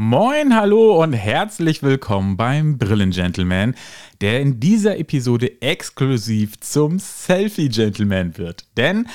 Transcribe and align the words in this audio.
Moin, 0.00 0.54
hallo 0.54 1.02
und 1.02 1.12
herzlich 1.12 1.82
willkommen 1.82 2.36
beim 2.36 2.78
Brillen-Gentleman, 2.78 3.74
der 4.20 4.40
in 4.40 4.60
dieser 4.60 4.96
Episode 4.96 5.60
exklusiv 5.60 6.60
zum 6.60 7.00
Selfie-Gentleman 7.00 8.38
wird. 8.38 8.64
Denn 8.76 9.08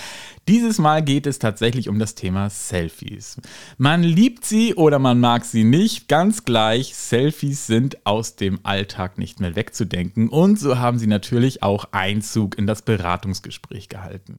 dieses 0.50 0.80
Mal 0.80 1.02
geht 1.02 1.26
es 1.26 1.40
tatsächlich 1.40 1.88
um 1.88 2.00
das 2.00 2.16
Thema 2.16 2.50
Selfies. 2.50 3.38
Man 3.78 4.04
liebt 4.04 4.44
sie 4.44 4.76
oder 4.76 5.00
man 5.00 5.22
mag 5.22 5.46
sie 5.46 5.64
nicht, 5.64 6.10
ganz 6.10 6.44
gleich, 6.44 6.94
Selfies 6.98 7.66
sind 7.66 8.06
aus 8.06 8.36
dem 8.36 8.60
Alltag 8.64 9.18
nicht 9.18 9.40
mehr 9.40 9.56
wegzudenken 9.56 10.28
und 10.28 10.60
so 10.60 10.80
haben 10.80 11.00
sie 11.00 11.08
natürlich 11.08 11.64
auch 11.64 11.86
Einzug 11.94 12.58
in 12.58 12.68
das 12.68 12.82
Beratungsgespräch 12.82 13.88
gehalten. 13.88 14.38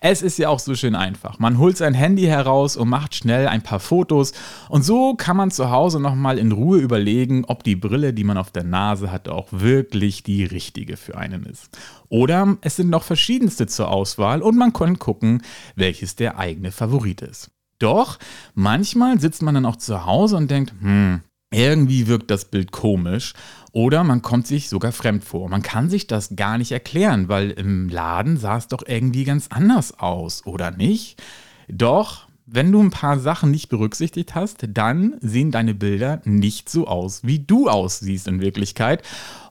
Es 0.00 0.20
ist 0.20 0.36
ja 0.36 0.48
auch 0.48 0.58
so 0.58 0.74
schön 0.74 0.96
einfach. 0.96 1.38
Man 1.38 1.58
holt 1.58 1.76
sein 1.76 1.94
Handy 1.94 2.24
heraus 2.24 2.76
und 2.76 2.88
macht 2.88 3.14
schnell 3.14 3.46
ein 3.46 3.62
paar 3.62 3.80
Fotos 3.80 4.32
und 4.68 4.82
so 4.82 5.14
kann 5.14 5.36
man 5.36 5.52
zu 5.52 5.70
Hause 5.70 5.75
nochmal 5.98 6.38
in 6.38 6.52
Ruhe 6.52 6.78
überlegen, 6.78 7.44
ob 7.46 7.62
die 7.62 7.76
Brille, 7.76 8.12
die 8.12 8.24
man 8.24 8.38
auf 8.38 8.50
der 8.50 8.64
Nase 8.64 9.12
hat, 9.12 9.28
auch 9.28 9.48
wirklich 9.50 10.22
die 10.22 10.44
richtige 10.44 10.96
für 10.96 11.16
einen 11.16 11.44
ist. 11.44 11.68
Oder 12.08 12.56
es 12.62 12.76
sind 12.76 12.90
noch 12.90 13.02
verschiedenste 13.02 13.66
zur 13.66 13.88
Auswahl 13.90 14.42
und 14.42 14.56
man 14.56 14.72
kann 14.72 14.98
gucken, 14.98 15.42
welches 15.74 16.16
der 16.16 16.38
eigene 16.38 16.72
Favorit 16.72 17.22
ist. 17.22 17.50
Doch 17.78 18.18
manchmal 18.54 19.20
sitzt 19.20 19.42
man 19.42 19.54
dann 19.54 19.66
auch 19.66 19.76
zu 19.76 20.06
Hause 20.06 20.36
und 20.36 20.50
denkt, 20.50 20.72
hm, 20.80 21.20
irgendwie 21.52 22.06
wirkt 22.06 22.30
das 22.30 22.46
Bild 22.46 22.72
komisch 22.72 23.34
oder 23.72 24.02
man 24.02 24.22
kommt 24.22 24.46
sich 24.46 24.68
sogar 24.68 24.92
fremd 24.92 25.24
vor. 25.24 25.48
Man 25.48 25.62
kann 25.62 25.90
sich 25.90 26.06
das 26.06 26.34
gar 26.36 26.58
nicht 26.58 26.72
erklären, 26.72 27.28
weil 27.28 27.50
im 27.50 27.88
Laden 27.88 28.36
sah 28.36 28.56
es 28.56 28.68
doch 28.68 28.82
irgendwie 28.86 29.24
ganz 29.24 29.48
anders 29.48 29.98
aus, 29.98 30.44
oder 30.46 30.70
nicht? 30.70 31.22
Doch 31.68 32.26
wenn 32.46 32.70
du 32.70 32.80
ein 32.80 32.90
paar 32.90 33.18
Sachen 33.18 33.50
nicht 33.50 33.68
berücksichtigt 33.68 34.36
hast, 34.36 34.66
dann 34.68 35.16
sehen 35.20 35.50
deine 35.50 35.74
Bilder 35.74 36.22
nicht 36.24 36.68
so 36.68 36.86
aus, 36.86 37.24
wie 37.24 37.40
du 37.40 37.68
aussiehst 37.68 38.28
in 38.28 38.40
Wirklichkeit 38.40 39.02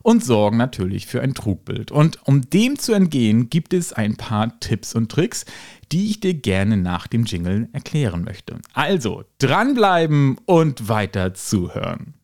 und 0.02 0.24
sorgen 0.24 0.56
natürlich 0.56 1.06
für 1.06 1.20
ein 1.20 1.34
Trugbild. 1.34 1.92
Und 1.92 2.26
um 2.26 2.48
dem 2.48 2.78
zu 2.78 2.94
entgehen, 2.94 3.50
gibt 3.50 3.74
es 3.74 3.92
ein 3.92 4.16
paar 4.16 4.58
Tipps 4.60 4.94
und 4.94 5.12
Tricks, 5.12 5.44
die 5.92 6.08
ich 6.08 6.20
dir 6.20 6.32
gerne 6.32 6.78
nach 6.78 7.06
dem 7.06 7.24
Jingle 7.24 7.68
erklären 7.72 8.24
möchte. 8.24 8.58
Also 8.72 9.24
dranbleiben 9.38 10.38
und 10.46 10.88
weiter 10.88 11.34
zuhören. 11.34 12.14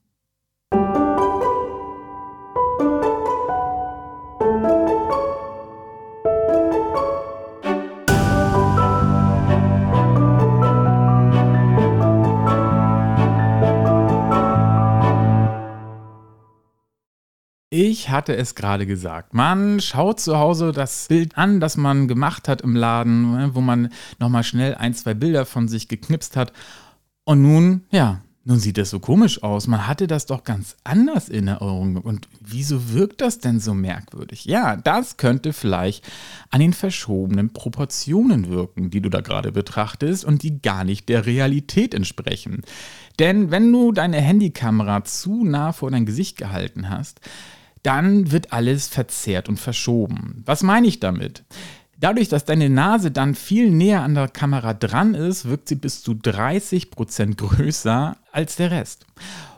Ich 18.02 18.10
hatte 18.10 18.34
es 18.36 18.56
gerade 18.56 18.84
gesagt. 18.84 19.32
Man 19.32 19.78
schaut 19.78 20.18
zu 20.18 20.36
Hause 20.36 20.72
das 20.72 21.06
Bild 21.06 21.38
an, 21.38 21.60
das 21.60 21.76
man 21.76 22.08
gemacht 22.08 22.48
hat 22.48 22.60
im 22.62 22.74
Laden, 22.74 23.30
ne, 23.30 23.50
wo 23.54 23.60
man 23.60 23.90
nochmal 24.18 24.42
schnell 24.42 24.74
ein, 24.74 24.92
zwei 24.92 25.14
Bilder 25.14 25.46
von 25.46 25.68
sich 25.68 25.86
geknipst 25.86 26.36
hat. 26.36 26.52
Und 27.22 27.42
nun, 27.42 27.84
ja, 27.92 28.20
nun 28.42 28.58
sieht 28.58 28.76
das 28.76 28.90
so 28.90 28.98
komisch 28.98 29.44
aus. 29.44 29.68
Man 29.68 29.86
hatte 29.86 30.08
das 30.08 30.26
doch 30.26 30.42
ganz 30.42 30.74
anders 30.82 31.28
in 31.28 31.46
Erinnerung. 31.46 31.96
Und 31.98 32.26
wieso 32.40 32.92
wirkt 32.92 33.20
das 33.20 33.38
denn 33.38 33.60
so 33.60 33.72
merkwürdig? 33.72 34.46
Ja, 34.46 34.74
das 34.74 35.16
könnte 35.16 35.52
vielleicht 35.52 36.04
an 36.50 36.58
den 36.58 36.72
verschobenen 36.72 37.52
Proportionen 37.52 38.48
wirken, 38.50 38.90
die 38.90 39.00
du 39.00 39.10
da 39.10 39.20
gerade 39.20 39.52
betrachtest 39.52 40.24
und 40.24 40.42
die 40.42 40.60
gar 40.60 40.82
nicht 40.82 41.08
der 41.08 41.24
Realität 41.24 41.94
entsprechen. 41.94 42.62
Denn 43.20 43.52
wenn 43.52 43.72
du 43.72 43.92
deine 43.92 44.20
Handykamera 44.20 45.04
zu 45.04 45.44
nah 45.44 45.70
vor 45.70 45.92
dein 45.92 46.04
Gesicht 46.04 46.36
gehalten 46.36 46.90
hast, 46.90 47.20
dann 47.82 48.30
wird 48.30 48.52
alles 48.52 48.88
verzerrt 48.88 49.48
und 49.48 49.58
verschoben. 49.58 50.42
Was 50.46 50.62
meine 50.62 50.86
ich 50.86 51.00
damit? 51.00 51.44
Dadurch, 51.98 52.28
dass 52.28 52.44
deine 52.44 52.68
Nase 52.68 53.12
dann 53.12 53.36
viel 53.36 53.70
näher 53.70 54.02
an 54.02 54.14
der 54.14 54.28
Kamera 54.28 54.74
dran 54.74 55.14
ist, 55.14 55.44
wirkt 55.44 55.68
sie 55.68 55.76
bis 55.76 56.02
zu 56.02 56.12
30% 56.12 57.36
größer 57.36 58.16
als 58.32 58.56
der 58.56 58.72
Rest. 58.72 59.06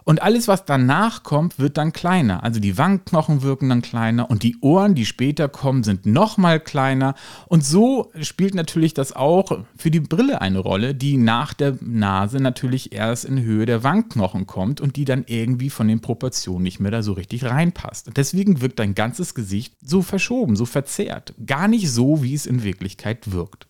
Und 0.04 0.22
alles, 0.22 0.48
was 0.48 0.66
danach 0.66 1.22
kommt, 1.22 1.58
wird 1.58 1.78
dann 1.78 1.92
kleiner. 1.92 2.44
Also 2.44 2.60
die 2.60 2.76
Wangenknochen 2.76 3.42
wirken 3.42 3.70
dann 3.70 3.80
kleiner 3.80 4.30
und 4.30 4.42
die 4.42 4.56
Ohren, 4.60 4.94
die 4.94 5.06
später 5.06 5.48
kommen, 5.48 5.82
sind 5.82 6.04
nochmal 6.04 6.60
kleiner. 6.60 7.14
Und 7.46 7.64
so 7.64 8.12
spielt 8.20 8.54
natürlich 8.54 8.92
das 8.92 9.16
auch 9.16 9.64
für 9.76 9.90
die 9.90 10.00
Brille 10.00 10.42
eine 10.42 10.58
Rolle, 10.58 10.94
die 10.94 11.16
nach 11.16 11.54
der 11.54 11.78
Nase 11.80 12.38
natürlich 12.38 12.92
erst 12.92 13.24
in 13.24 13.42
Höhe 13.42 13.64
der 13.64 13.82
Wangenknochen 13.82 14.46
kommt 14.46 14.80
und 14.80 14.96
die 14.96 15.06
dann 15.06 15.24
irgendwie 15.26 15.70
von 15.70 15.88
den 15.88 16.00
Proportionen 16.00 16.62
nicht 16.64 16.80
mehr 16.80 16.90
da 16.90 17.02
so 17.02 17.14
richtig 17.14 17.44
reinpasst. 17.44 18.08
Und 18.08 18.18
deswegen 18.18 18.60
wirkt 18.60 18.78
dein 18.78 18.94
ganzes 18.94 19.34
Gesicht 19.34 19.74
so 19.82 20.02
verschoben, 20.02 20.54
so 20.54 20.66
verzerrt. 20.66 21.34
Gar 21.46 21.68
nicht 21.68 21.90
so, 21.90 22.22
wie 22.22 22.34
es 22.34 22.44
in 22.44 22.62
Wirklichkeit 22.62 23.32
wirkt. 23.32 23.66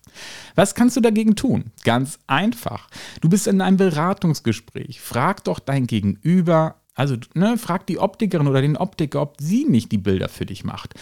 Was 0.55 0.75
kannst 0.75 0.97
du 0.97 1.01
dagegen 1.01 1.35
tun? 1.35 1.71
Ganz 1.83 2.19
einfach. 2.27 2.87
Du 3.21 3.29
bist 3.29 3.47
in 3.47 3.61
einem 3.61 3.77
Beratungsgespräch. 3.77 5.01
Frag 5.01 5.43
doch 5.43 5.59
dein 5.59 5.87
Gegenüber, 5.87 6.75
also 6.95 7.17
ne, 7.33 7.57
frag 7.57 7.85
die 7.87 7.99
Optikerin 7.99 8.47
oder 8.47 8.61
den 8.61 8.77
Optiker, 8.77 9.21
ob 9.21 9.35
sie 9.39 9.65
nicht 9.65 9.91
die 9.91 9.97
Bilder 9.97 10.29
für 10.29 10.45
dich 10.45 10.63
macht. 10.63 10.93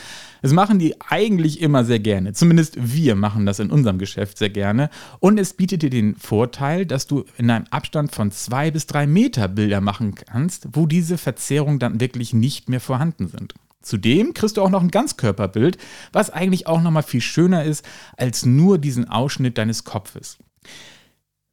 Das 0.42 0.52
machen 0.52 0.80
die 0.80 0.96
eigentlich 1.08 1.62
immer 1.62 1.86
sehr 1.86 2.00
gerne. 2.00 2.34
Zumindest 2.34 2.78
wir 2.80 3.16
machen 3.16 3.46
das 3.46 3.60
in 3.60 3.70
unserem 3.70 4.00
Geschäft 4.00 4.40
sehr 4.40 4.50
gerne. 4.50 4.90
Und 5.20 5.40
es 5.40 5.54
bietet 5.54 5.84
dir 5.84 5.92
den 5.92 6.16
Vorteil, 6.16 6.88
dass 6.88 7.06
du 7.06 7.26
in 7.38 7.50
einem 7.52 7.66
Abstand 7.70 8.14
von 8.14 8.32
zwei 8.32 8.72
bis 8.72 8.88
drei 8.88 9.06
Meter 9.06 9.48
Bilder 9.48 9.82
machen 9.82 10.16
kannst, 10.16 10.68
wo 10.74 10.88
diese 10.88 11.20
Verzerrungen 11.20 11.80
dann 11.80 12.00
wirklich 12.00 12.34
nicht 12.34 12.70
mehr 12.70 12.82
vorhanden 12.82 13.28
sind. 13.28 13.54
Zudem 13.84 14.34
kriegst 14.34 14.58
du 14.58 14.62
auch 14.62 14.70
noch 14.70 14.82
ein 14.82 14.92
Ganzkörperbild, 14.92 15.78
was 16.12 16.30
eigentlich 16.30 16.68
auch 16.68 16.82
noch 16.82 16.92
mal 16.92 17.04
viel 17.04 17.22
schöner 17.22 17.64
ist 17.64 17.86
als 18.18 18.46
nur 18.46 18.78
diesen 18.78 19.10
Ausschnitt 19.10 19.58
deines 19.58 19.84
Kopfes. 19.84 20.38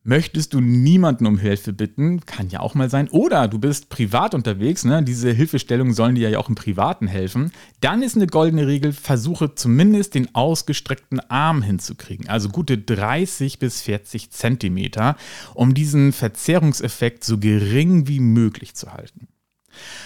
Möchtest 0.02 0.54
du 0.54 0.60
niemanden 0.60 1.26
um 1.26 1.36
Hilfe 1.36 1.74
bitten, 1.74 2.24
kann 2.24 2.48
ja 2.48 2.60
auch 2.60 2.74
mal 2.74 2.88
sein, 2.88 3.10
oder 3.10 3.48
du 3.48 3.58
bist 3.58 3.91
privat 3.91 4.34
unterwegs, 4.34 4.86
ne? 4.86 5.02
diese 5.02 5.30
Hilfestellungen 5.30 5.92
sollen 5.92 6.14
dir 6.14 6.30
ja 6.30 6.38
auch 6.38 6.48
im 6.48 6.54
Privaten 6.54 7.06
helfen, 7.06 7.52
dann 7.82 8.02
ist 8.02 8.16
eine 8.16 8.26
goldene 8.26 8.66
Regel, 8.66 8.94
versuche 8.94 9.54
zumindest 9.54 10.14
den 10.14 10.34
ausgestreckten 10.34 11.20
Arm 11.28 11.60
hinzukriegen, 11.60 12.30
also 12.30 12.48
gute 12.48 12.78
30 12.78 13.58
bis 13.58 13.82
40 13.82 14.30
Zentimeter, 14.30 15.16
um 15.52 15.74
diesen 15.74 16.12
Verzerrungseffekt 16.12 17.22
so 17.22 17.36
gering 17.36 18.08
wie 18.08 18.20
möglich 18.20 18.74
zu 18.74 18.94
halten. 18.94 19.28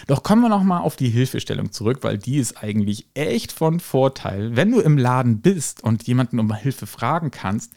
Doch 0.06 0.22
kommen 0.22 0.42
wir 0.42 0.48
nochmal 0.48 0.82
auf 0.82 0.96
die 0.96 1.08
Hilfestellung 1.08 1.72
zurück, 1.72 1.98
weil 2.02 2.18
die 2.18 2.36
ist 2.36 2.62
eigentlich 2.62 3.06
echt 3.14 3.52
von 3.52 3.80
Vorteil. 3.80 4.56
Wenn 4.56 4.70
du 4.70 4.80
im 4.80 4.98
Laden 4.98 5.40
bist 5.40 5.82
und 5.82 6.06
jemanden 6.06 6.38
um 6.38 6.54
Hilfe 6.54 6.86
fragen 6.86 7.30
kannst, 7.30 7.72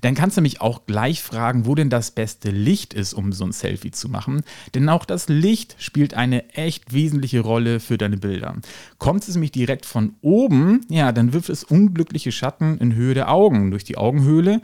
dann 0.00 0.14
kannst 0.14 0.36
du 0.36 0.40
mich 0.40 0.60
auch 0.60 0.86
gleich 0.86 1.22
fragen, 1.22 1.66
wo 1.66 1.74
denn 1.74 1.90
das 1.90 2.10
beste 2.10 2.50
Licht 2.50 2.94
ist, 2.94 3.14
um 3.14 3.32
so 3.32 3.44
ein 3.44 3.52
Selfie 3.52 3.90
zu 3.90 4.08
machen. 4.08 4.42
Denn 4.74 4.88
auch 4.88 5.04
das 5.04 5.28
Licht 5.28 5.76
spielt 5.78 6.14
eine 6.14 6.50
echt 6.50 6.92
wesentliche 6.92 7.40
Rolle 7.40 7.80
für 7.80 7.98
deine 7.98 8.16
Bilder. 8.16 8.56
Kommt 8.98 9.26
es 9.26 9.34
nämlich 9.34 9.52
direkt 9.52 9.86
von 9.86 10.14
oben, 10.20 10.80
ja, 10.88 11.12
dann 11.12 11.32
wirft 11.32 11.48
es 11.48 11.64
unglückliche 11.64 12.32
Schatten 12.32 12.78
in 12.78 12.94
Höhe 12.94 13.14
der 13.14 13.30
Augen 13.30 13.70
durch 13.70 13.84
die 13.84 13.96
Augenhöhle 13.96 14.60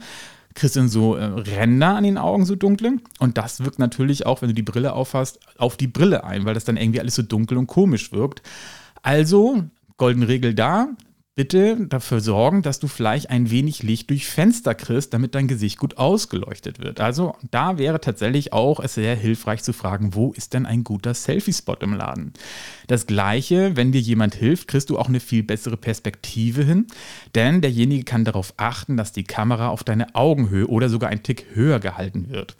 kriegst 0.55 0.75
dann 0.75 0.89
so 0.89 1.15
äh, 1.15 1.23
Ränder 1.23 1.95
an 1.95 2.03
den 2.03 2.17
Augen, 2.17 2.45
so 2.45 2.55
dunkle. 2.55 2.97
Und 3.19 3.37
das 3.37 3.63
wirkt 3.63 3.79
natürlich 3.79 4.25
auch, 4.25 4.41
wenn 4.41 4.49
du 4.49 4.55
die 4.55 4.63
Brille 4.63 4.93
aufhast, 4.93 5.39
auf 5.57 5.77
die 5.77 5.87
Brille 5.87 6.23
ein, 6.23 6.45
weil 6.45 6.53
das 6.53 6.65
dann 6.65 6.77
irgendwie 6.77 6.99
alles 6.99 7.15
so 7.15 7.21
dunkel 7.21 7.57
und 7.57 7.67
komisch 7.67 8.11
wirkt. 8.11 8.41
Also, 9.01 9.63
goldene 9.97 10.27
Regel 10.27 10.53
da, 10.53 10.89
bitte 11.39 11.77
dafür 11.87 12.19
sorgen, 12.19 12.63
dass 12.63 12.79
du 12.79 12.89
vielleicht 12.89 13.29
ein 13.29 13.49
wenig 13.49 13.81
Licht 13.81 14.09
durch 14.09 14.27
Fenster 14.27 14.75
kriegst, 14.75 15.13
damit 15.13 15.35
dein 15.35 15.47
Gesicht 15.47 15.77
gut 15.77 15.97
ausgeleuchtet 15.97 16.79
wird. 16.79 16.99
Also 16.99 17.33
da 17.49 17.77
wäre 17.77 18.01
tatsächlich 18.01 18.51
auch 18.51 18.81
es 18.81 18.95
sehr 18.95 19.15
hilfreich 19.15 19.63
zu 19.63 19.71
fragen, 19.71 20.15
wo 20.15 20.33
ist 20.33 20.53
denn 20.53 20.65
ein 20.65 20.83
guter 20.83 21.13
Selfie-Spot 21.13 21.77
im 21.79 21.93
Laden? 21.93 22.33
Das 22.87 23.07
gleiche, 23.07 23.77
wenn 23.77 23.93
dir 23.93 24.01
jemand 24.01 24.35
hilft, 24.35 24.67
kriegst 24.67 24.89
du 24.89 24.99
auch 24.99 25.07
eine 25.07 25.21
viel 25.21 25.43
bessere 25.43 25.77
Perspektive 25.77 26.65
hin, 26.65 26.87
denn 27.35 27.61
derjenige 27.61 28.03
kann 28.03 28.25
darauf 28.25 28.53
achten, 28.57 28.97
dass 28.97 29.13
die 29.13 29.23
Kamera 29.23 29.69
auf 29.69 29.85
deine 29.85 30.15
Augenhöhe 30.15 30.67
oder 30.67 30.89
sogar 30.89 31.09
ein 31.09 31.23
Tick 31.23 31.45
höher 31.53 31.79
gehalten 31.79 32.31
wird. 32.31 32.57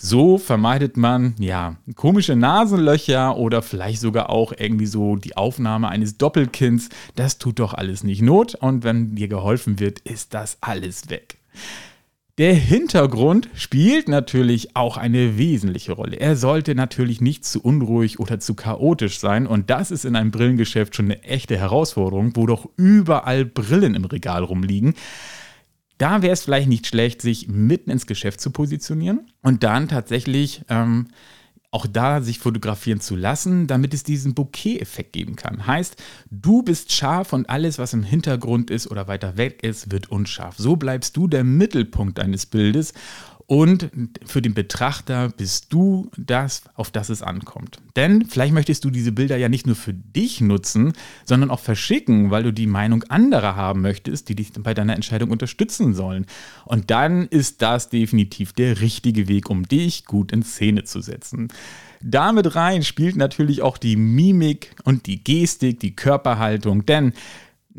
So 0.00 0.38
vermeidet 0.38 0.96
man 0.96 1.34
ja 1.40 1.74
komische 1.96 2.36
Nasenlöcher 2.36 3.36
oder 3.36 3.62
vielleicht 3.62 4.00
sogar 4.00 4.30
auch 4.30 4.52
irgendwie 4.56 4.86
so 4.86 5.16
die 5.16 5.36
Aufnahme 5.36 5.88
eines 5.88 6.16
Doppelkinds. 6.16 6.88
Das 7.16 7.38
tut 7.38 7.58
doch 7.58 7.74
alles 7.74 8.04
nicht 8.04 8.22
Not 8.22 8.54
und 8.54 8.84
wenn 8.84 9.16
dir 9.16 9.26
geholfen 9.26 9.80
wird, 9.80 9.98
ist 9.98 10.34
das 10.34 10.56
alles 10.60 11.10
weg. 11.10 11.38
Der 12.38 12.54
Hintergrund 12.54 13.48
spielt 13.54 14.08
natürlich 14.08 14.76
auch 14.76 14.98
eine 14.98 15.36
wesentliche 15.36 15.90
Rolle. 15.90 16.20
Er 16.20 16.36
sollte 16.36 16.76
natürlich 16.76 17.20
nicht 17.20 17.44
zu 17.44 17.60
unruhig 17.60 18.20
oder 18.20 18.38
zu 18.38 18.54
chaotisch 18.54 19.18
sein 19.18 19.48
und 19.48 19.68
das 19.68 19.90
ist 19.90 20.04
in 20.04 20.14
einem 20.14 20.30
Brillengeschäft 20.30 20.94
schon 20.94 21.06
eine 21.06 21.24
echte 21.24 21.58
Herausforderung, 21.58 22.36
wo 22.36 22.46
doch 22.46 22.68
überall 22.76 23.44
Brillen 23.44 23.96
im 23.96 24.04
Regal 24.04 24.44
rumliegen. 24.44 24.94
Da 25.98 26.22
wäre 26.22 26.32
es 26.32 26.42
vielleicht 26.42 26.68
nicht 26.68 26.86
schlecht, 26.86 27.22
sich 27.22 27.48
mitten 27.48 27.90
ins 27.90 28.06
Geschäft 28.06 28.40
zu 28.40 28.50
positionieren 28.50 29.26
und 29.42 29.64
dann 29.64 29.88
tatsächlich 29.88 30.62
ähm, 30.68 31.08
auch 31.70 31.86
da 31.86 32.22
sich 32.22 32.38
fotografieren 32.38 33.00
zu 33.00 33.14
lassen, 33.14 33.66
damit 33.66 33.92
es 33.92 34.02
diesen 34.02 34.34
Bouquet-Effekt 34.34 35.12
geben 35.12 35.36
kann. 35.36 35.66
Heißt, 35.66 36.02
du 36.30 36.62
bist 36.62 36.92
scharf 36.92 37.32
und 37.32 37.50
alles, 37.50 37.78
was 37.78 37.92
im 37.92 38.04
Hintergrund 38.04 38.70
ist 38.70 38.90
oder 38.90 39.06
weiter 39.06 39.36
weg 39.36 39.62
ist, 39.62 39.92
wird 39.92 40.10
unscharf. 40.10 40.56
So 40.56 40.76
bleibst 40.76 41.16
du 41.16 41.28
der 41.28 41.44
Mittelpunkt 41.44 42.16
deines 42.18 42.46
Bildes 42.46 42.94
und 43.50 43.90
für 44.26 44.42
den 44.42 44.52
Betrachter 44.52 45.30
bist 45.30 45.72
du 45.72 46.10
das, 46.18 46.64
auf 46.74 46.90
das 46.90 47.08
es 47.08 47.22
ankommt. 47.22 47.78
Denn 47.96 48.26
vielleicht 48.26 48.52
möchtest 48.52 48.84
du 48.84 48.90
diese 48.90 49.10
Bilder 49.10 49.38
ja 49.38 49.48
nicht 49.48 49.66
nur 49.66 49.74
für 49.74 49.94
dich 49.94 50.42
nutzen, 50.42 50.92
sondern 51.24 51.50
auch 51.50 51.60
verschicken, 51.60 52.30
weil 52.30 52.42
du 52.42 52.52
die 52.52 52.66
Meinung 52.66 53.04
anderer 53.04 53.56
haben 53.56 53.80
möchtest, 53.80 54.28
die 54.28 54.34
dich 54.34 54.52
bei 54.52 54.74
deiner 54.74 54.94
Entscheidung 54.94 55.30
unterstützen 55.30 55.94
sollen. 55.94 56.26
Und 56.66 56.90
dann 56.90 57.26
ist 57.26 57.62
das 57.62 57.88
definitiv 57.88 58.52
der 58.52 58.82
richtige 58.82 59.28
Weg, 59.28 59.48
um 59.48 59.66
dich 59.66 60.04
gut 60.04 60.30
in 60.30 60.42
Szene 60.42 60.84
zu 60.84 61.00
setzen. 61.00 61.48
Damit 62.02 62.54
rein 62.54 62.82
spielt 62.82 63.16
natürlich 63.16 63.62
auch 63.62 63.78
die 63.78 63.96
Mimik 63.96 64.76
und 64.84 65.06
die 65.06 65.24
Gestik, 65.24 65.80
die 65.80 65.96
Körperhaltung, 65.96 66.84
denn 66.84 67.14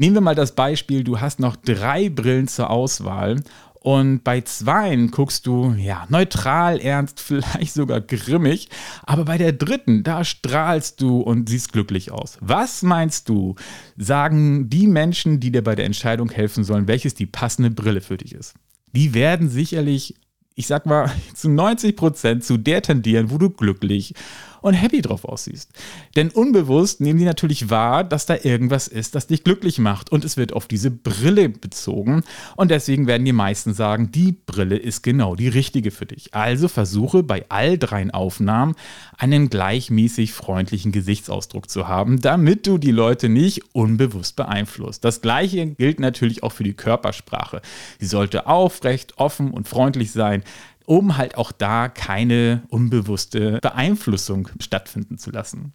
Nehmen 0.02 0.16
wir 0.16 0.22
mal 0.22 0.34
das 0.34 0.56
Beispiel, 0.56 1.04
du 1.04 1.20
hast 1.20 1.42
noch 1.42 1.58
drei 1.58 2.08
Brillen 2.08 2.48
zur 2.48 2.70
Auswahl 2.70 3.44
und 3.82 4.26
bei 4.26 4.42
zweien 4.42 5.10
guckst 5.10 5.46
du, 5.46 5.74
ja, 5.78 6.06
neutral, 6.10 6.80
ernst, 6.80 7.20
vielleicht 7.22 7.74
sogar 7.74 8.02
grimmig. 8.02 8.70
Aber 9.04 9.26
bei 9.26 9.38
der 9.38 9.54
dritten, 9.54 10.04
da 10.04 10.24
strahlst 10.24 11.02
du 11.02 11.22
und 11.22 11.48
siehst 11.48 11.72
glücklich 11.72 12.12
aus. 12.12 12.38
Was 12.42 12.84
meinst 12.84 13.30
du, 13.30 13.56
sagen 13.98 14.70
die 14.70 14.88
Menschen, 14.88 15.40
die 15.40 15.52
dir 15.52 15.64
bei 15.64 15.76
der 15.76 15.86
Entscheidung 15.86 16.30
helfen 16.30 16.64
sollen, 16.64 16.88
welches 16.88 17.14
die 17.14 17.26
passende 17.26 17.72
Brille 17.72 18.02
für 18.02 18.18
dich 18.18 18.34
ist? 18.34 18.54
Die 18.94 19.14
werden 19.14 19.50
sicherlich 19.50 20.16
ich 20.56 20.68
sag 20.68 20.86
mal, 20.86 21.10
zu 21.34 21.50
90 21.50 21.96
Prozent 21.96 22.44
zu 22.44 22.58
der 22.58 22.82
tendieren, 22.82 23.32
wo 23.32 23.38
du 23.38 23.50
glücklich 23.50 24.14
und 24.62 24.74
happy 24.74 25.02
drauf 25.02 25.26
aussiehst. 25.26 25.72
Denn 26.16 26.30
unbewusst 26.30 27.02
nehmen 27.02 27.20
die 27.20 27.26
natürlich 27.26 27.70
wahr, 27.70 28.04
dass 28.04 28.26
da 28.26 28.36
irgendwas 28.42 28.88
ist, 28.88 29.16
das 29.16 29.28
dich 29.28 29.44
glücklich 29.44 29.80
macht 29.80 30.12
und 30.12 30.26
es 30.26 30.38
wird 30.38 30.54
auf 30.54 30.68
diese 30.68 30.92
Brille 30.92 31.50
bezogen 31.50 32.24
und 32.56 32.72
deswegen 32.72 33.08
werden 33.08 33.26
die 33.26 33.34
meisten 33.34 33.74
sagen, 33.74 34.12
die 34.12 34.32
Brille 34.32 34.78
ist 34.78 35.04
genau 35.04 35.36
die 35.36 35.48
richtige 35.48 35.92
für 35.92 36.06
dich. 36.06 36.34
Also 36.34 36.68
versuche 36.68 37.24
bei 37.24 37.46
all 37.50 37.78
dreien 37.78 38.12
Aufnahmen 38.12 38.76
einen 39.18 39.50
gleichmäßig 39.50 40.34
freundlichen 40.34 40.92
Gesichtsausdruck 40.92 41.70
zu 41.70 41.88
haben, 41.88 42.22
damit 42.22 42.68
du 42.68 42.78
die 42.78 42.92
Leute 42.92 43.30
nicht 43.30 43.64
unbewusst 43.74 44.36
beeinflusst. 44.36 45.04
Das 45.04 45.22
gleiche 45.22 45.68
gilt 45.68 46.00
natürlich 46.00 46.44
auch 46.44 46.52
für 46.52 46.64
die 46.64 46.74
Körpersprache. 46.74 47.62
Sie 48.00 48.06
sollte 48.06 48.48
aufrecht, 48.48 49.18
offen 49.18 49.52
und 49.52 49.68
freundlich 49.68 50.12
sein 50.12 50.44
um 50.90 51.18
halt 51.18 51.38
auch 51.38 51.52
da 51.52 51.88
keine 51.88 52.64
unbewusste 52.70 53.60
Beeinflussung 53.62 54.50
stattfinden 54.60 55.20
zu 55.20 55.30
lassen. 55.30 55.74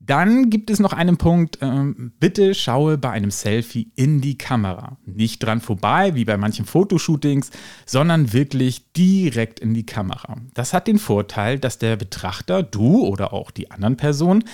Dann 0.00 0.48
gibt 0.48 0.70
es 0.70 0.80
noch 0.80 0.94
einen 0.94 1.18
Punkt, 1.18 1.58
ähm, 1.60 2.12
bitte 2.18 2.54
schaue 2.54 2.96
bei 2.96 3.10
einem 3.10 3.30
Selfie 3.30 3.92
in 3.94 4.22
die 4.22 4.38
Kamera. 4.38 4.96
Nicht 5.04 5.40
dran 5.40 5.60
vorbei, 5.60 6.14
wie 6.14 6.24
bei 6.24 6.38
manchen 6.38 6.64
Fotoshootings, 6.64 7.50
sondern 7.84 8.32
wirklich 8.32 8.90
direkt 8.94 9.60
in 9.60 9.74
die 9.74 9.84
Kamera. 9.84 10.36
Das 10.54 10.72
hat 10.72 10.86
den 10.86 10.98
Vorteil, 10.98 11.58
dass 11.58 11.76
der 11.76 11.96
Betrachter, 11.96 12.62
du 12.62 13.04
oder 13.04 13.34
auch 13.34 13.50
die 13.50 13.70
anderen 13.70 13.98
Personen, 13.98 14.44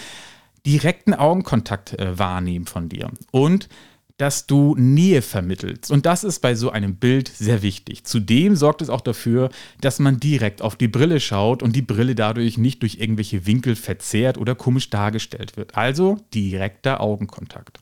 direkten 0.67 1.14
Augenkontakt 1.14 1.97
äh, 2.00 2.19
wahrnehmen 2.19 2.67
von 2.67 2.88
dir. 2.88 3.12
Und 3.31 3.69
dass 4.17 4.47
du 4.47 4.75
Nähe 4.76 5.23
vermittelst. 5.23 5.91
Und 5.91 6.06
das 6.06 6.25
ist 6.25 6.41
bei 6.41 6.55
so 6.55 6.70
einem 6.70 6.97
Bild 6.97 7.29
sehr 7.29 7.62
wichtig. 7.62 8.05
Zudem 8.05 8.56
sorgt 8.56 8.82
es 8.82 8.91
auch 8.91 9.00
dafür, 9.00 9.50
dass 9.81 9.99
man 9.99 10.20
direkt 10.20 10.62
auf 10.62 10.76
die 10.76 10.88
Brille 10.88 11.20
schaut 11.20 11.62
und 11.62 11.75
die 11.75 11.82
Brille 11.82 12.14
dadurch 12.14 12.59
nicht 12.59 12.82
durch 12.82 12.99
irgendwelche 12.99 13.47
Winkel 13.47 13.76
verzerrt 13.76 14.38
oder 14.38 14.55
komisch 14.55 14.91
dargestellt 14.91 15.56
wird. 15.56 15.76
Also 15.76 16.19
direkter 16.35 17.00
Augenkontakt. 17.00 17.81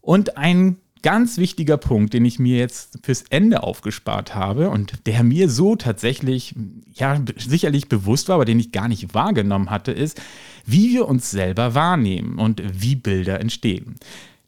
Und 0.00 0.36
ein 0.36 0.76
ganz 1.06 1.38
wichtiger 1.38 1.76
Punkt, 1.76 2.14
den 2.14 2.24
ich 2.24 2.40
mir 2.40 2.58
jetzt 2.58 2.98
fürs 3.04 3.22
Ende 3.30 3.62
aufgespart 3.62 4.34
habe 4.34 4.70
und 4.70 5.06
der 5.06 5.22
mir 5.22 5.48
so 5.48 5.76
tatsächlich, 5.76 6.54
ja, 6.94 7.20
sicherlich 7.36 7.88
bewusst 7.88 8.28
war, 8.28 8.34
aber 8.34 8.44
den 8.44 8.58
ich 8.58 8.72
gar 8.72 8.88
nicht 8.88 9.14
wahrgenommen 9.14 9.70
hatte, 9.70 9.92
ist, 9.92 10.20
wie 10.64 10.92
wir 10.92 11.06
uns 11.06 11.30
selber 11.30 11.74
wahrnehmen 11.74 12.38
und 12.38 12.60
wie 12.80 12.96
Bilder 12.96 13.38
entstehen. 13.38 13.94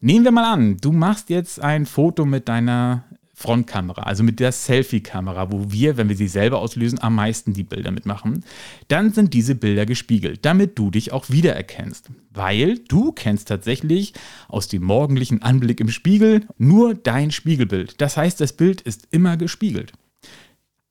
Nehmen 0.01 0.23
wir 0.23 0.31
mal 0.31 0.53
an, 0.53 0.77
du 0.77 0.93
machst 0.93 1.29
jetzt 1.29 1.61
ein 1.61 1.85
Foto 1.85 2.25
mit 2.25 2.47
deiner 2.47 3.03
Frontkamera, 3.33 4.03
also 4.03 4.23
mit 4.23 4.39
der 4.39 4.53
Selfie-Kamera, 4.53 5.51
wo 5.51 5.71
wir, 5.73 5.97
wenn 5.97 6.07
wir 6.07 6.15
sie 6.15 6.29
selber 6.29 6.59
auslösen, 6.59 7.01
am 7.01 7.15
meisten 7.15 7.53
die 7.53 7.63
Bilder 7.63 7.91
mitmachen, 7.91 8.45
dann 8.87 9.11
sind 9.11 9.33
diese 9.33 9.55
Bilder 9.55 9.85
gespiegelt, 9.85 10.45
damit 10.45 10.79
du 10.79 10.89
dich 10.89 11.11
auch 11.11 11.29
wiedererkennst. 11.29 12.11
Weil 12.33 12.79
du 12.79 13.11
kennst 13.11 13.49
tatsächlich 13.49 14.13
aus 14.47 14.69
dem 14.69 14.83
morgendlichen 14.83 15.41
Anblick 15.41 15.81
im 15.81 15.89
Spiegel 15.89 16.47
nur 16.57 16.95
dein 16.95 17.31
Spiegelbild. 17.31 17.99
Das 17.99 18.15
heißt, 18.15 18.39
das 18.39 18.53
Bild 18.53 18.79
ist 18.79 19.07
immer 19.11 19.35
gespiegelt. 19.35 19.91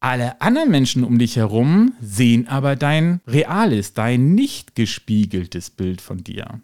Alle 0.00 0.40
anderen 0.40 0.70
Menschen 0.70 1.02
um 1.02 1.18
dich 1.18 1.34
herum 1.34 1.92
sehen 2.00 2.46
aber 2.46 2.76
dein 2.76 3.20
reales, 3.26 3.94
dein 3.94 4.32
nicht 4.36 4.76
gespiegeltes 4.76 5.70
Bild 5.70 6.00
von 6.00 6.22
dir. 6.22 6.60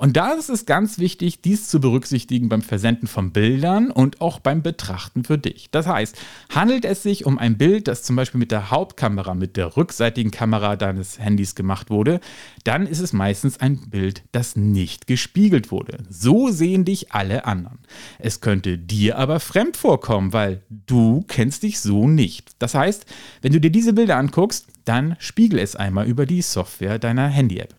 Und 0.00 0.16
da 0.16 0.32
ist 0.32 0.48
es 0.48 0.64
ganz 0.64 0.98
wichtig, 0.98 1.42
dies 1.42 1.68
zu 1.68 1.78
berücksichtigen 1.78 2.48
beim 2.48 2.62
Versenden 2.62 3.06
von 3.06 3.32
Bildern 3.32 3.90
und 3.90 4.22
auch 4.22 4.40
beim 4.40 4.62
Betrachten 4.62 5.24
für 5.24 5.36
dich. 5.36 5.70
Das 5.72 5.86
heißt, 5.86 6.16
handelt 6.48 6.86
es 6.86 7.02
sich 7.02 7.26
um 7.26 7.38
ein 7.38 7.58
Bild, 7.58 7.86
das 7.86 8.02
zum 8.02 8.16
Beispiel 8.16 8.38
mit 8.38 8.50
der 8.50 8.70
Hauptkamera, 8.70 9.34
mit 9.34 9.58
der 9.58 9.76
rückseitigen 9.76 10.30
Kamera 10.30 10.76
deines 10.76 11.18
Handys 11.18 11.54
gemacht 11.54 11.90
wurde, 11.90 12.20
dann 12.64 12.86
ist 12.86 13.00
es 13.00 13.12
meistens 13.12 13.60
ein 13.60 13.90
Bild, 13.90 14.22
das 14.32 14.56
nicht 14.56 15.06
gespiegelt 15.06 15.70
wurde. 15.70 15.98
So 16.08 16.48
sehen 16.48 16.86
dich 16.86 17.12
alle 17.12 17.44
anderen. 17.44 17.80
Es 18.18 18.40
könnte 18.40 18.78
dir 18.78 19.18
aber 19.18 19.38
fremd 19.38 19.76
vorkommen, 19.76 20.32
weil 20.32 20.62
du 20.70 21.26
kennst 21.28 21.62
dich 21.62 21.78
so 21.78 22.08
nicht. 22.08 22.52
Das 22.58 22.69
heißt, 22.74 23.06
wenn 23.42 23.52
du 23.52 23.60
dir 23.60 23.70
diese 23.70 23.92
Bilder 23.92 24.16
anguckst, 24.16 24.66
dann 24.84 25.16
spiegel 25.18 25.58
es 25.58 25.76
einmal 25.76 26.06
über 26.06 26.26
die 26.26 26.42
Software 26.42 26.98
deiner 26.98 27.28
Handy-App. 27.28 27.74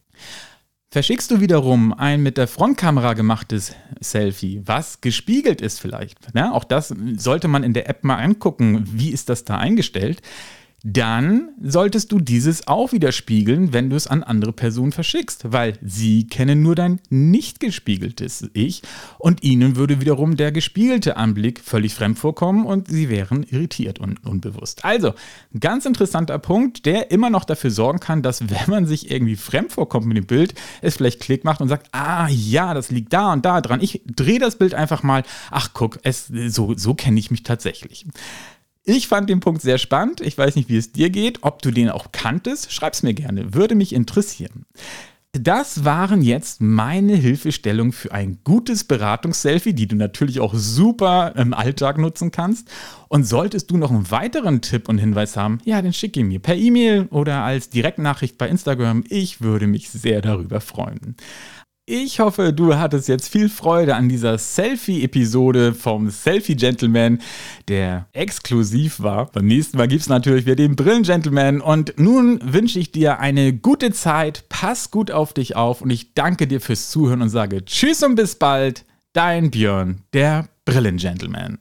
Verschickst 0.93 1.31
du 1.31 1.39
wiederum 1.39 1.93
ein 1.93 2.21
mit 2.21 2.37
der 2.37 2.49
Frontkamera 2.49 3.13
gemachtes 3.13 3.73
Selfie, 4.01 4.61
was 4.65 4.99
gespiegelt 4.99 5.61
ist 5.61 5.79
vielleicht, 5.79 6.17
ja, 6.35 6.51
auch 6.51 6.65
das 6.65 6.93
sollte 7.15 7.47
man 7.47 7.63
in 7.63 7.73
der 7.73 7.89
App 7.89 8.03
mal 8.03 8.17
angucken, 8.17 8.83
wie 8.91 9.11
ist 9.11 9.29
das 9.29 9.45
da 9.45 9.57
eingestellt, 9.57 10.21
dann 10.83 11.49
solltest 11.61 12.11
du 12.11 12.19
dieses 12.19 12.67
auch 12.67 12.91
wieder 12.91 13.11
spiegeln, 13.11 13.71
wenn 13.71 13.89
du 13.89 13.95
es 13.95 14.07
an 14.07 14.23
andere 14.23 14.51
Personen 14.51 14.91
verschickst, 14.91 15.51
weil 15.51 15.77
sie 15.83 16.25
kennen 16.25 16.63
nur 16.63 16.75
dein 16.75 16.99
nicht 17.09 17.59
gespiegeltes 17.59 18.49
Ich 18.53 18.81
und 19.19 19.43
ihnen 19.43 19.75
würde 19.75 20.01
wiederum 20.01 20.37
der 20.37 20.51
gespiegelte 20.51 21.17
Anblick 21.17 21.59
völlig 21.59 21.93
fremd 21.93 22.17
vorkommen 22.17 22.65
und 22.65 22.87
sie 22.87 23.09
wären 23.09 23.43
irritiert 23.43 23.99
und 23.99 24.25
unbewusst. 24.25 24.83
Also, 24.83 25.13
ganz 25.59 25.85
interessanter 25.85 26.39
Punkt, 26.39 26.85
der 26.85 27.11
immer 27.11 27.29
noch 27.29 27.45
dafür 27.45 27.69
sorgen 27.69 27.99
kann, 27.99 28.23
dass 28.23 28.49
wenn 28.49 28.69
man 28.69 28.85
sich 28.87 29.11
irgendwie 29.11 29.35
fremd 29.35 29.71
vorkommt 29.71 30.07
mit 30.07 30.17
dem 30.17 30.25
Bild, 30.25 30.55
es 30.81 30.97
vielleicht 30.97 31.19
Klick 31.19 31.43
macht 31.43 31.61
und 31.61 31.67
sagt, 31.67 31.89
ah 31.91 32.27
ja, 32.27 32.73
das 32.73 32.89
liegt 32.89 33.13
da 33.13 33.33
und 33.33 33.45
da 33.45 33.61
dran. 33.61 33.81
Ich 33.81 34.01
drehe 34.05 34.39
das 34.39 34.57
Bild 34.57 34.73
einfach 34.73 35.03
mal. 35.03 35.23
Ach 35.51 35.69
guck, 35.73 35.99
es, 36.03 36.27
so, 36.47 36.73
so 36.75 36.95
kenne 36.95 37.19
ich 37.19 37.29
mich 37.29 37.43
tatsächlich. 37.43 38.05
Ich 38.83 39.07
fand 39.07 39.29
den 39.29 39.39
Punkt 39.39 39.61
sehr 39.61 39.77
spannend. 39.77 40.21
Ich 40.21 40.37
weiß 40.37 40.55
nicht, 40.55 40.69
wie 40.69 40.77
es 40.77 40.91
dir 40.91 41.09
geht. 41.09 41.39
Ob 41.43 41.61
du 41.61 41.71
den 41.71 41.89
auch 41.89 42.11
kanntest, 42.11 42.71
schreib's 42.71 43.03
mir 43.03 43.13
gerne. 43.13 43.53
Würde 43.53 43.75
mich 43.75 43.93
interessieren. 43.93 44.65
Das 45.33 45.85
waren 45.85 46.21
jetzt 46.21 46.59
meine 46.59 47.15
Hilfestellungen 47.15 47.93
für 47.93 48.11
ein 48.11 48.39
gutes 48.43 48.83
Beratungsselfie, 48.83 49.73
die 49.73 49.87
du 49.87 49.95
natürlich 49.95 50.41
auch 50.41 50.53
super 50.53 51.33
im 51.37 51.53
Alltag 51.53 51.97
nutzen 51.99 52.31
kannst. 52.31 52.69
Und 53.07 53.23
solltest 53.23 53.71
du 53.71 53.77
noch 53.77 53.91
einen 53.91 54.11
weiteren 54.11 54.61
Tipp 54.61 54.89
und 54.89 54.97
Hinweis 54.97 55.37
haben, 55.37 55.59
ja, 55.63 55.81
dann 55.81 55.93
schicke 55.93 56.19
ihn 56.19 56.27
mir 56.27 56.39
per 56.39 56.55
E-Mail 56.55 57.07
oder 57.11 57.43
als 57.43 57.69
Direktnachricht 57.69 58.37
bei 58.37 58.49
Instagram. 58.49 59.05
Ich 59.07 59.39
würde 59.39 59.67
mich 59.67 59.89
sehr 59.89 60.21
darüber 60.21 60.59
freuen. 60.59 61.15
Ich 61.93 62.21
hoffe, 62.21 62.53
du 62.53 62.77
hattest 62.77 63.09
jetzt 63.09 63.27
viel 63.27 63.49
Freude 63.49 63.97
an 63.97 64.07
dieser 64.07 64.37
Selfie-Episode 64.37 65.73
vom 65.73 66.09
Selfie 66.09 66.55
Gentleman, 66.55 67.19
der 67.67 68.07
exklusiv 68.13 69.01
war. 69.01 69.25
Beim 69.25 69.45
nächsten 69.45 69.75
Mal 69.75 69.89
gibt 69.89 70.03
es 70.03 70.07
natürlich 70.07 70.45
wieder 70.45 70.55
den 70.55 70.77
Brillen 70.77 71.03
Gentleman. 71.03 71.59
Und 71.59 71.95
nun 71.97 72.39
wünsche 72.41 72.79
ich 72.79 72.93
dir 72.93 73.19
eine 73.19 73.51
gute 73.51 73.91
Zeit. 73.91 74.45
Pass 74.47 74.89
gut 74.89 75.11
auf 75.11 75.33
dich 75.33 75.57
auf 75.57 75.81
und 75.81 75.89
ich 75.89 76.13
danke 76.13 76.47
dir 76.47 76.61
fürs 76.61 76.91
Zuhören 76.91 77.21
und 77.21 77.27
sage 77.27 77.65
Tschüss 77.65 78.01
und 78.03 78.15
bis 78.15 78.35
bald. 78.35 78.85
Dein 79.11 79.51
Björn, 79.51 80.03
der 80.13 80.47
Brillen 80.63 80.95
Gentleman. 80.95 81.59